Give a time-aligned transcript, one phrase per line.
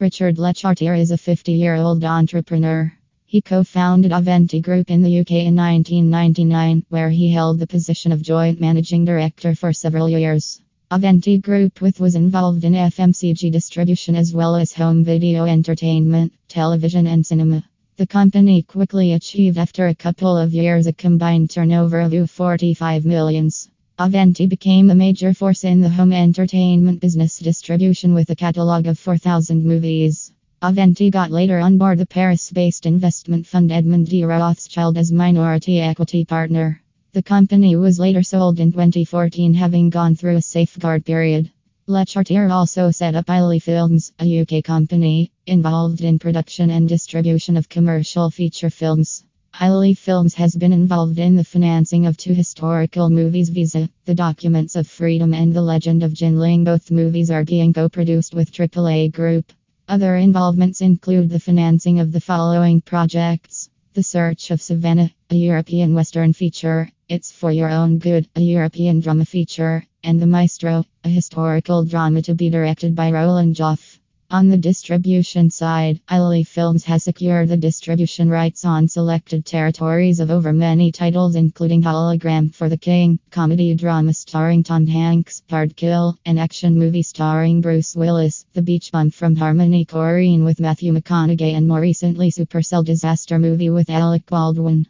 [0.00, 2.92] Richard Lechartier is a 50 year old entrepreneur.
[3.26, 8.12] He co founded Aventi Group in the UK in 1999, where he held the position
[8.12, 10.60] of joint managing director for several years.
[10.92, 17.08] Aventi Group with was involved in FMCG distribution as well as home video entertainment, television,
[17.08, 17.64] and cinema.
[17.96, 23.68] The company quickly achieved after a couple of years a combined turnover of 45 millions.
[23.98, 28.96] Aventi became a major force in the home entertainment business distribution with a catalog of
[28.96, 30.32] 4,000 movies.
[30.62, 35.80] Aventi got later on board the Paris based investment fund Edmond de Rothschild as minority
[35.80, 36.80] equity partner.
[37.12, 41.50] The company was later sold in 2014, having gone through a safeguard period.
[41.88, 47.68] Lechartier also set up ILY Films, a UK company involved in production and distribution of
[47.68, 49.24] commercial feature films.
[49.60, 54.76] ILY Films has been involved in the financing of two historical movies Visa, The Documents
[54.76, 56.62] of Freedom and The Legend of Jin Ling.
[56.62, 59.52] Both movies are being co produced with AAA Group.
[59.88, 65.92] Other involvements include the financing of the following projects The Search of Savannah, a European
[65.92, 71.08] Western feature, It's for Your Own Good, a European drama feature, and The Maestro, a
[71.08, 73.98] historical drama to be directed by Roland Joffé.
[74.30, 80.30] On the distribution side, ILY Films has secured the distribution rights on selected territories of
[80.30, 86.18] over many titles, including Hologram for the King, comedy drama starring Tom Hanks, Hard Kill,
[86.26, 91.54] an action movie starring Bruce Willis, The Beach Bum from Harmony Korine with Matthew McConaughey,
[91.54, 94.88] and more recently, Supercell disaster movie with Alec Baldwin.